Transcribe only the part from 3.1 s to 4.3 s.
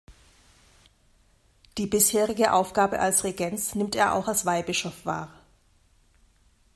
Regens nimmt er auch